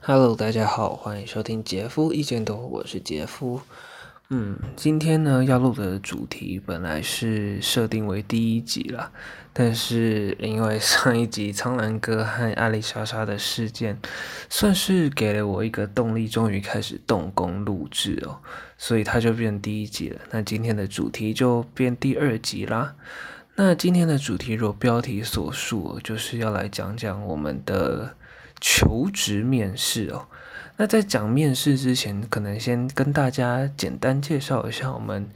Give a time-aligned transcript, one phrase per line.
[0.00, 3.60] Hello，大家好，欢迎收听杰夫意见多，我是杰夫。
[4.30, 9.10] 嗯，今天呢要录的主题本来是设定为第一集啦，
[9.52, 13.98] 但是因为上一集苍兰哥和艾丽莎莎的事件，
[14.48, 18.38] 算是给了我一个动力，终于开始动工录制哦，
[18.78, 20.20] 所以它就变第一集了。
[20.30, 22.94] 那今天的主题就变第二集啦。
[23.56, 28.14] 那今天的主题如标题所述，就是要来讲讲我们的。
[28.60, 30.26] 求职面试哦，
[30.76, 35.28] 那在讲面试之前，可能先跟大家简单介绍一下我们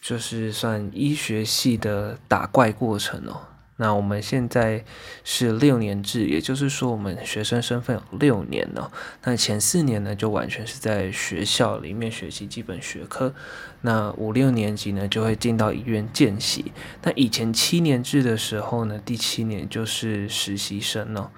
[0.00, 3.42] 就是算医学系的打怪过程哦。
[3.76, 4.84] 那我们现在
[5.24, 8.90] 是六年制，也就是说我们学生身份有六年哦。
[9.24, 13.34] 那前四年呢，就完全是在学校里面学习基本学科。
[13.82, 16.72] 那五六年级呢，就会进到医院见习。
[17.02, 21.30] 那以前七年制的时候呢，第七年就是实习生哦。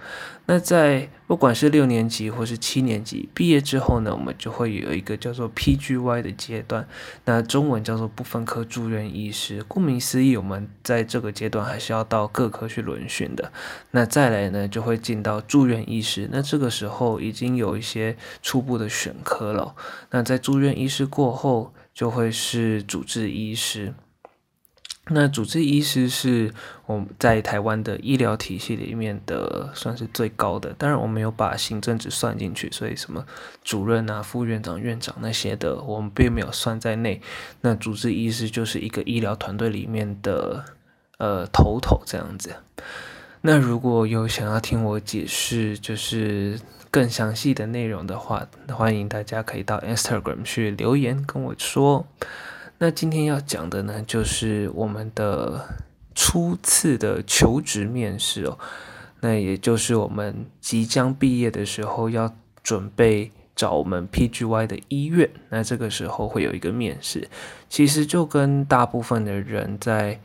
[0.46, 6.86] 那在不管是六年级或是七年级毕业之后呢，我们就会有一个叫做 PGY 的阶段，
[7.26, 9.64] 那中文叫做不分科住院医师。
[9.68, 13.52] 顾名思义，我们在这个阶段还是要到各科去轮训的。
[13.92, 16.28] 那再来呢，就会进到住院医师。
[16.32, 19.76] 那这个时候已经有一些初步的选科了。
[20.10, 23.94] 那在住院医师过后，就会是主治医师。
[25.08, 26.54] 那主治医师是
[26.86, 33.26] 我们在台湾的医疗体系里面的算是最高的，当然我没有把行政职算进去，所以什么
[33.64, 37.20] 主任啊、副院长、院长那些的，我们并没有算在内。
[37.62, 40.64] 那主治医师就是一个医疗团队里面的
[41.18, 42.54] 呃头头这样子。
[43.44, 46.60] 那如果有想要听我解释就是
[46.92, 52.06] 更详细的内容的话，欢迎大家可以到 Instagram 去留言跟我说。
[52.78, 55.74] 那今天要讲的呢，就是我们的
[56.14, 58.56] 初次的求职面试哦。
[59.20, 65.28] 那也就是我们即将毕业的时候，要准备找我们 PGY 的医院。
[65.48, 67.28] 那这个时候会有一个面试，
[67.68, 70.20] 其实就跟大部分的人在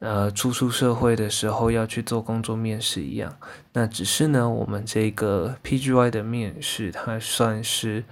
[0.00, 3.34] 呃初出社会的时候要去做工作面试一样。
[3.72, 8.04] 那只是呢，我们这个 PGY 的面试，它算是。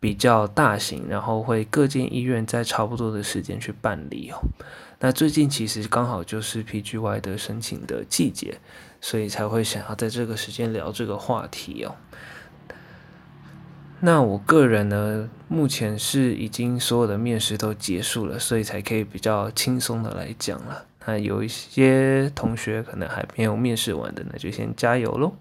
[0.00, 4.36] 比较大型，然后会各间医院在差不多的时间去办理哦。
[5.00, 8.60] 那最近其实刚好就是 PGY 的申请的季节，
[9.00, 11.96] 所以才会想要在这个时间聊这个话题哦。
[14.00, 20.84] 那我个人呢，目前是已经所有的面试都结束了，所以才可以比较轻松的来讲了。
[21.06, 25.34] 那有一些同学可能还没有面试完的，那就先加油喽。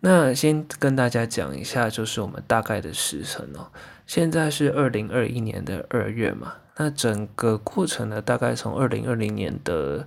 [0.00, 3.70] 那先跟大家讲一下，就是我们大概的时程哦。
[4.06, 10.06] 现在是二零二一年的二月嘛，那整个过程呢，大概从二零二零年的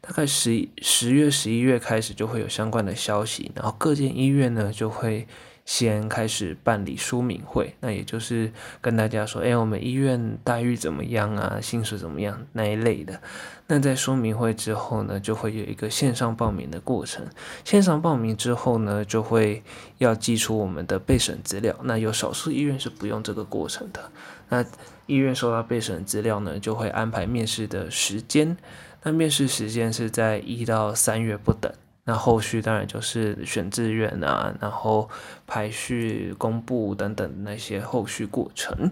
[0.00, 5.26] 大概十十月、十一月开始就会有相关的消息，然后各间医院呢就会。
[5.64, 11.58] 先开始办理说明会，那也就是跟大家说，哎，我们医院待遇怎么样啊？
[11.60, 13.20] 薪水怎么样那一类的。
[13.68, 17.24] 那在说明会之后呢，就会有一个线上报名的过程。
[17.64, 19.62] 线上报名之后呢，就会
[19.98, 21.74] 要寄出我们的备审资料。
[21.84, 24.10] 那有少数医院是不用这个过程的。
[24.48, 24.64] 那
[25.06, 28.56] 医院收到备审资料呢，就会安排面试的时间。
[29.04, 31.72] 那面试时间是在一到三月不等。
[32.04, 35.08] 那后续当然就是选志愿啊，然后
[35.46, 38.90] 排序、公布等等那些后续过程。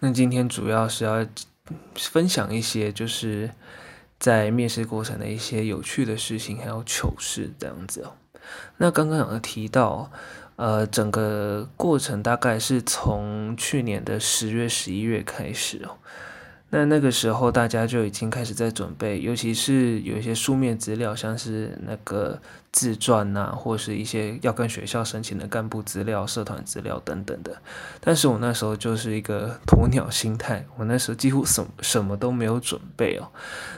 [0.00, 1.26] 那今天主要是要
[1.94, 3.50] 分享一些就是
[4.18, 8.12] 在面试过程的一些有趣的事情，还有糗事这样子哦。
[8.76, 10.10] 那刚刚有提到，
[10.56, 15.96] 呃，整个过程大概是从去年的十月、十一月开始哦。
[16.68, 22.40] 那那个时候，大家就已经开始在准备，尤其是有一些书面资料，像是那个
[22.72, 27.56] 自传呐、啊，或是一些要跟学校申请的干部资料、社团资料等等的。
[28.00, 33.28] 但是我那时候就是一个鸵鸟心态，我那时候几乎什么什么都没有准备哦。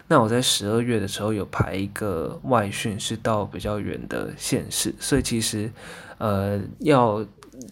[0.08, 5.70] 那我在十二月的时候有排一个外训，是到比较远的县市，所以其实
[6.16, 7.22] 呃要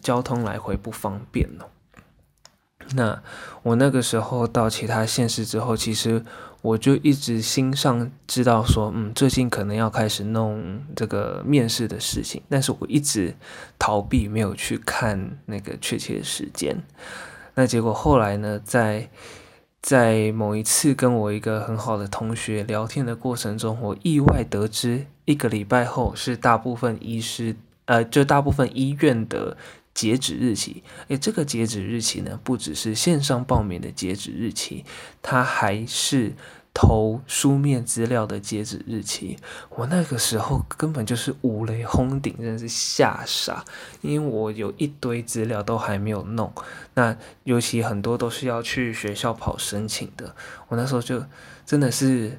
[0.02, 1.64] 交通来回不方便哦。
[2.94, 3.20] 那
[3.62, 6.24] 我那个时候到其他县市之后，其实
[6.62, 13.34] 我就一直心上知道说，嗯，最近可能要开始弄这个面试的事情，但是我一直
[13.78, 16.80] 逃避，没有去看那个确切的时间。
[17.54, 19.10] 那结果后来呢，在
[19.82, 27.56] 在某一次跟我一个很好的同学聊天的过程中，我意外得知，一个礼拜后是大部分医师，
[27.86, 29.56] 呃，就大部分医院的。
[29.96, 34.84] 截止日期，诶，这个截止日期呢，不只是线上报名的截止日期，
[35.22, 36.34] 它还是
[36.74, 39.38] 投书面资料的截止日期。
[39.70, 43.64] 我那个时候根本就是五雷轰顶，真的是吓傻，
[44.02, 46.52] 因为我有一堆资料都还没有弄。
[46.92, 50.36] 那尤其很多都是要去学校跑申请的，
[50.68, 51.24] 我那时候就
[51.64, 52.38] 真的是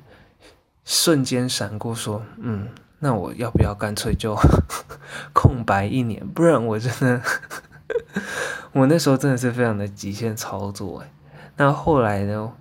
[0.85, 2.69] 瞬间闪过说，嗯，
[2.99, 4.37] 那我要不要干脆就
[5.33, 6.25] 空白一年？
[6.27, 7.21] 不然我真的，
[8.73, 11.11] 我那时候真的是非常的极限操作哎。
[11.57, 12.53] 那后来呢？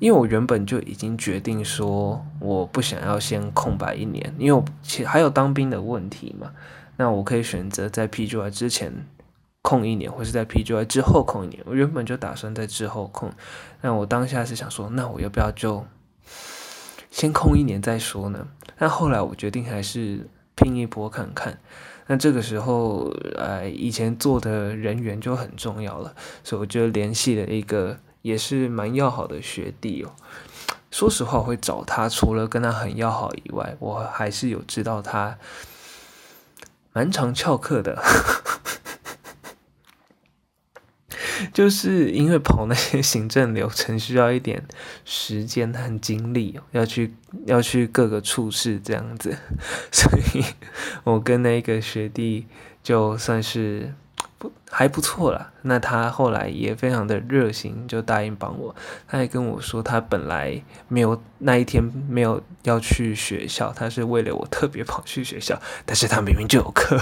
[0.00, 6.50] 因为我原本就已经决定说，我不想要先空白一年，因为我其还有当兵的问题嘛。
[6.96, 9.06] 那我可以选择在 PGY 之前
[9.60, 11.62] 空一年，或是在 PGY 之后空一年。
[11.66, 13.30] 我原本就打算在之后空。
[13.82, 15.84] 那我当下是想说，那我要不要就
[17.10, 18.48] 先空一年再说呢？
[18.78, 20.26] 但后来我决定还是
[20.60, 21.58] 拼一波看看。
[22.06, 26.14] 那这个时候，呃，以前做的人员就很重要了，
[26.44, 27.98] 所以我就联系了一个。
[28.22, 30.12] 也是蛮要好的学弟哦。
[30.90, 35.38] 说实话，我会找他，除了跟他很要好以外，我还是有知道他
[36.92, 37.98] 蛮常翘课的。
[41.52, 44.62] 就是因为跑那些 行政流程需要一点
[45.04, 47.14] 时间和精力，要去
[47.46, 49.36] 要去各个处室这样子，
[49.92, 50.44] 所以
[51.04, 52.46] 我跟那个学弟
[52.82, 53.92] 就算是。
[54.38, 58.74] 不还不错啦，那他后来也非常的热心，就答应帮我。
[59.06, 66.98] 他还跟我说，他本来没有那一天没有要去学校，他是为了我特别跑去学校，但是他明明就有课。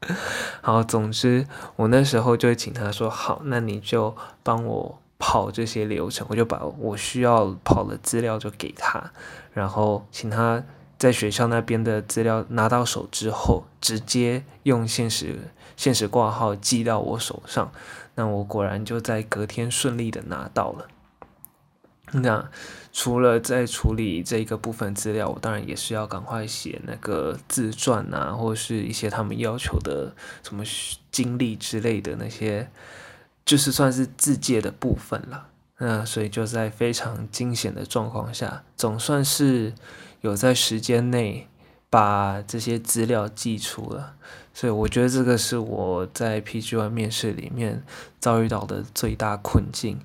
[0.60, 1.46] 好，总之
[1.76, 9.12] 我那时候就请他说好，那你就帮我跑这些流程，我就把我需要跑的资料就给他，
[9.52, 10.62] 然后请他
[10.98, 15.50] 在学校那边的资料拿到手之后，直接用现实。
[15.76, 17.70] 现实挂号寄到我手上，
[18.14, 20.86] 那我果然就在隔天顺利的拿到了。
[22.12, 22.48] 那
[22.92, 30.64] 除了在处理这个部分资料，我当然也是要赶快写那个自传啊，或是一些他们要求的什么
[31.10, 32.70] 经历之类的那些，
[33.44, 35.48] 就是算是自介的部分了。
[35.78, 39.72] 那所以就在非常惊险的状况下，总算是
[40.20, 41.48] 有在时间内。
[41.88, 44.16] 把这些资料寄出了，
[44.52, 47.84] 所以我觉得这个是我在 PGY 面试里面
[48.18, 50.00] 遭遇到的最大困境。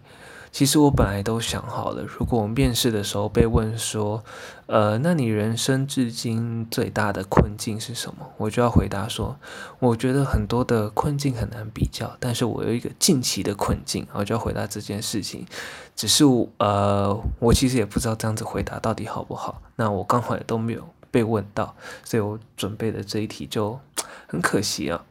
[0.52, 4.24] 其实我本来都想好了，如果我面试的时候被问说，
[4.66, 8.28] 呃，那你人生至今最大的困境是什么？
[8.38, 9.38] 我就要回答说，
[9.80, 15.46] 我觉得很多的困境很难比较，但是我有一个近期的困境，我就要回答这件事情。
[15.96, 16.26] 只是
[16.58, 19.62] 呃，我其实也不知道这样子回答到底好不好。
[19.78, 20.88] 那我刚好也都没有。
[21.14, 21.76] 被问到，
[22.06, 23.78] 所以我准备的这一题就
[24.28, 25.04] 很可惜啊。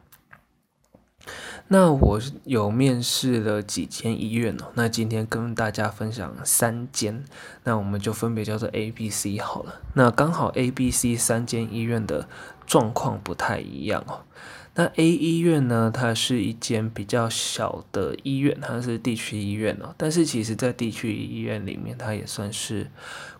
[1.67, 7.23] 那我有面试了几间医院哦，那今天跟大家分享三间，
[7.63, 9.81] 那我们就分别叫做 A、B、C 好了。
[9.93, 12.27] 那刚好 A、B、C 三间医院的
[12.65, 14.21] 状况不太一样哦。
[14.73, 19.93] 那 A 医院呢，它是一间比较小的医院，它是地区医院哦。
[19.97, 22.89] 但是其实，在地区医院里面，它也算是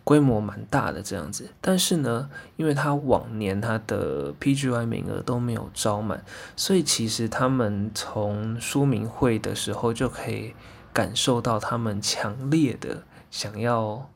[0.04, 1.48] 规模蛮大的这样子。
[1.62, 6.22] 但是呢，因为它往年它的 PGY 名额都没有招满，
[6.54, 10.52] 所以其实他们从说明会的时候就可以
[10.92, 14.10] 感受到他们强烈的想要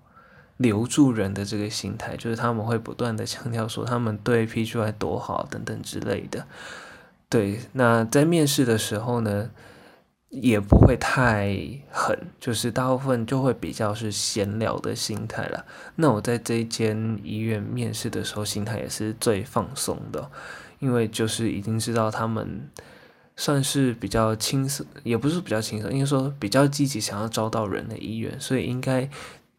[0.58, 6.46] 留住人的这个心态，就是他们会不断的强调说他们对 PGY 多好等等之类的。
[7.28, 9.50] 对，那在面试的时候呢，
[10.30, 11.56] 也不会太
[11.90, 15.64] 狠，就是大部分就会比较是闲聊的心态啦。
[15.96, 20.30] 那我在这一间医院面试的时候，心态也是最放松的，
[20.78, 22.70] 因为就是已经知道他们
[23.34, 29.10] 算是比较轻松，也不是比较轻松，应该说比较积极想要招到人的医院，所以应该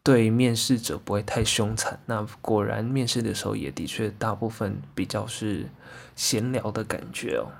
[0.02, 1.98] 对面试者不会太凶残。
[2.06, 5.66] 那果然面试的时候也的确大部分比较是。
[6.18, 7.52] 闲聊的感觉哦。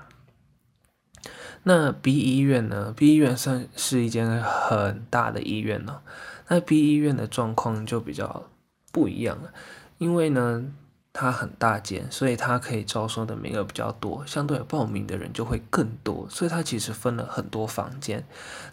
[1.63, 6.01] 那 B 医院呢？B 医院算是一间很大的医院哦。
[6.49, 8.49] 那 B 医院的状况就比较
[8.91, 9.53] 不一样了，
[9.97, 10.65] 因为呢，
[11.13, 18.25] 它很大间，所以它可以招收的名额比较多，相对报名的人就会更多，所以它其实分了很多房间。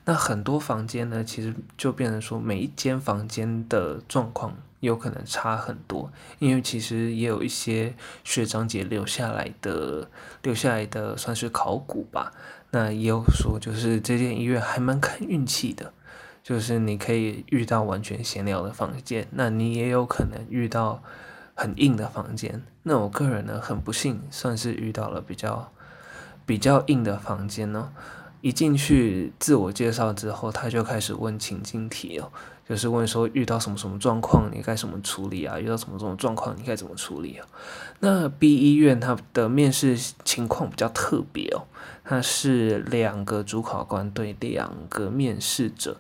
[0.05, 4.57] 那很多房间呢，其实就变成说每一间房间的状况。
[4.81, 10.09] 有可能差很多，因为其实也有一些学长姐留下来的，
[10.43, 12.31] 留下来的算是考古吧。
[12.71, 15.93] 那也有说，就是这间医院还蛮看运气的，
[16.43, 21.03] 就是你可以遇到完全闲聊的房间，那你也有可能遇到
[21.57, 22.63] 很硬的房间。
[22.85, 25.73] 那我个人呢，很不幸，算是遇到了比较
[26.47, 27.91] 比较硬的房间呢。
[28.43, 32.31] 一进去自我介绍之后，他就开始问情境题哦，
[32.69, 35.59] 就是问说遇到什么什么状况你该怎么处理啊？
[35.59, 37.47] 遇到什么什么状况你该怎么处理啊？
[37.99, 41.67] 那 B 医院它的面试情况比较特别哦，
[42.05, 45.97] 它是两个主考官对两个面试者，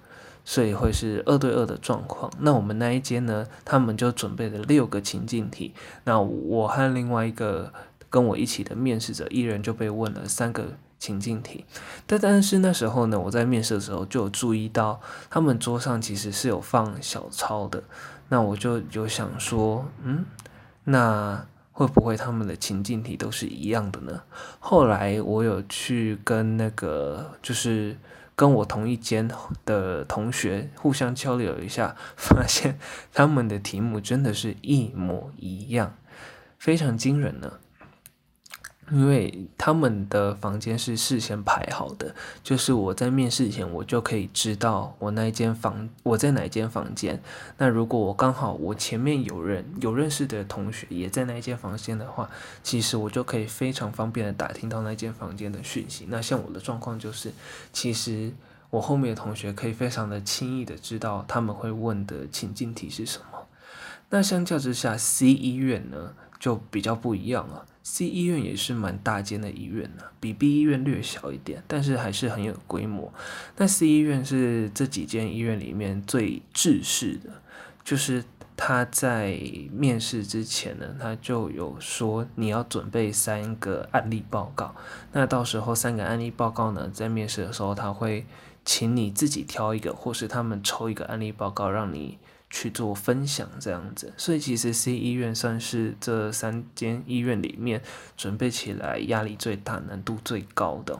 [0.46, 2.32] 所以会是二对二的状况。
[2.38, 5.74] 那我们那一间呢，他们就准备了六个情境题，
[6.04, 7.70] 那我和另外一个
[8.08, 10.64] 跟我一起的面试者，一人就被问了三个。
[10.98, 11.66] 情境题，
[12.06, 14.98] 但但是那时候呢，我在面试的时候就有注意到，
[15.28, 17.84] 他们桌上其实是有放小抄的，
[18.30, 20.24] 那我就有想说，嗯，
[20.84, 24.22] 那会不会他们的情境题都是一样的呢？
[24.58, 27.94] 后来我有去跟那个就是
[28.36, 29.28] 跟我同一间
[29.64, 32.78] 的同学互相交流一下，发现
[33.12, 35.96] 他们的题目真的是一模一样，
[36.58, 37.54] 非常惊人呢。
[38.92, 47.20] 因为他们的房间是事先排好的，就是我在面试前我就可以知道我那一间房我在哪一间房间。
[47.58, 52.30] 那如果我刚好我前面有人有认识的同学也在那一间房间的话，
[52.62, 56.06] 其实我就可以非常方便的打听到那间房间的讯息。
[56.08, 57.32] 那像我的状况就是，
[57.72, 58.32] 其实
[58.70, 63.46] 我后面的同学可以非常的轻易的知道他们会问的情境题是什么。
[64.10, 67.66] 那相较之下，C 医院呢就比较不一样了。
[67.82, 73.12] C 医院也是蛮大间的医院呢，比 B 医院略小一点，但是还是很有规模。
[73.56, 77.30] 那 C 医院是这几间医院里面最制式的，
[77.84, 78.24] 就是
[78.56, 79.38] 他在
[79.70, 84.74] 面试之前呢，他就有说你要准备三个案例报告。
[85.12, 88.26] 那到时候三个案例报告呢，在面试的时候他会
[88.64, 92.18] 请你自己挑一个，或是他们抽一个案例报告让你。
[92.48, 97.82] 去做分享这样子，所以其实 C 医院算是这三间医院里面
[98.16, 100.98] 准备起来压力最大、难度最高的。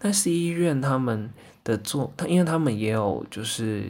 [0.00, 1.30] 但 C 医院他们
[1.62, 3.84] 的做，他因为他们也有就是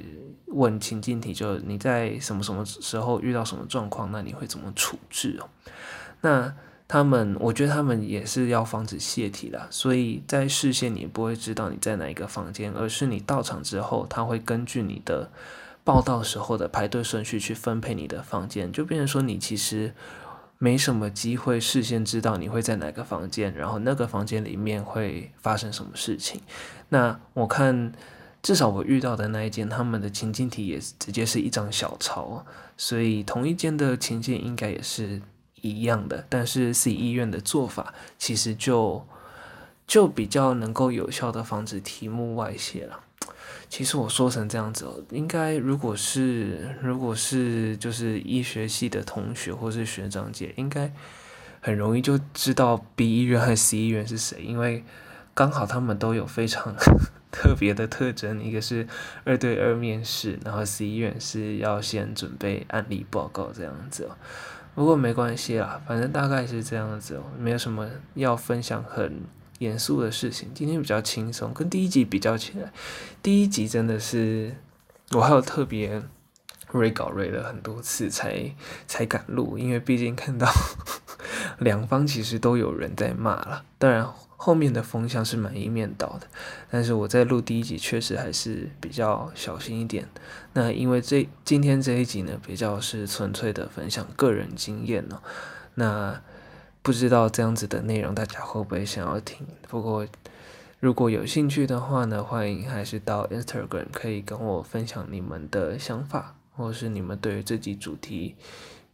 [0.49, 5.49] 问情境题，就你在什么什么时候遇到什么状况，那你会怎么处置哦？
[6.21, 6.55] 那
[6.87, 15.31] 他们，我觉得他们也是要防止泄题啦，所以在事先你不会知道你在哪一个房间，而是你到场之后，他会根据你的。
[15.83, 19.95] 报到时候的排队顺序去分配你的房间，就变成说你其实
[20.59, 26.41] 没什么机会事先知道你会在哪个房间，然后那个房间里面会发生什么事情。
[26.91, 27.93] 那我看
[28.43, 32.45] 至少我遇到的那一间，他们的情境题也直接是一张小抄，
[32.77, 35.21] 所以同一间的情境应该也是
[35.63, 36.25] 一样的。
[36.29, 39.07] 但是 C 医院的做法其实就
[39.87, 43.01] 就比较能够有效的防止题目外泄了。
[43.71, 50.93] 其实我说成这样子哦，应该如果是如果是就是医学系的同学或是学长姐，应该
[51.61, 54.85] 很容易就知道 B 医院和 C 医院是谁，因为
[55.35, 56.75] 刚好他们都有非常
[57.31, 58.89] 特别的特征，一个是
[59.23, 64.17] 二对二面试，然后 C 医院是要先准备案例报告这样子哦。
[64.75, 69.21] 不过没关系啦，反正大概是这样子哦，没有什么要分享很。
[69.61, 72.73] 严肃的事情，今天比较轻松，跟第一集比较起来，
[73.23, 74.57] 第一集真的是
[75.13, 76.03] 我还有特别
[76.73, 78.55] re 稿 re 了很多次才
[78.87, 80.51] 才敢录，因为毕竟看到
[81.61, 86.27] 两方其实都有人在骂了，当然后面的风向是蛮一面倒的，
[86.71, 90.09] 但是我在录第一集确实还是比较小心一点。
[90.55, 95.21] 那因为这今天这一集呢，比较是纯粹的分享个人经验哦，
[95.75, 96.23] 那。
[96.83, 99.47] 不知道这样子的内容大家会不会想要听？
[99.69, 100.07] 不过
[100.81, 108.35] 如果有兴趣的话呢，欢迎还是到 Instagram 可以跟我分享你们的想法，或者是你们对于这集主题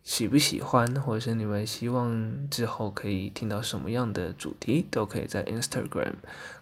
[0.03, 6.15] 喜不喜欢，或者是你们希望之后可以听到什么样的主题，都可以在 Instagram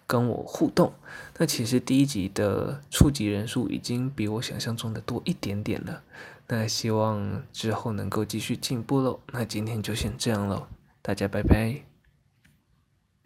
[0.05, 0.93] 跟我互动。
[1.39, 6.03] 那其实第一集的触及人数已经比我想象中的多一点点了，
[6.47, 9.19] 那希望之后能够继续进步喽。
[9.31, 10.67] 那今天就先这样喽。
[11.05, 11.94] 大家拜拜。